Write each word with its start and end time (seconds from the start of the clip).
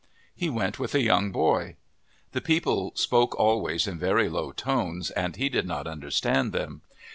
He 0.35 0.49
went 0.49 0.79
with 0.79 0.95
a 0.95 1.03
young 1.03 1.31
boy. 1.31 1.75
The 2.31 2.41
people 2.41 2.91
spoke 2.95 3.39
always 3.39 3.85
in 3.85 3.99
very 3.99 4.29
low 4.29 4.51
tones 4.51 5.11
and 5.11 5.35
he 5.35 5.47
did 5.47 5.67
not 5.67 5.85
understand 5.85 6.53
them. 6.53 6.81